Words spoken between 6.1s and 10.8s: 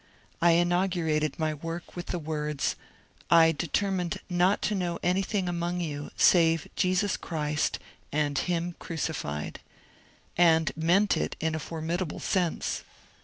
save Jesus Christ and him crucified," and